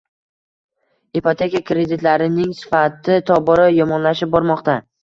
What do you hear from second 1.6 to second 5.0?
kreditlarining sifati tobora yomonlashib bormoqda.